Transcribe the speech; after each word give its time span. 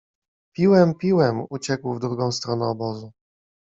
Piłem, 0.55 0.95
piłem!— 0.95 1.45
uciekł 1.49 1.95
w 1.95 1.99
drugą 1.99 2.31
stronę 2.31 2.65
obozu. 2.65 3.11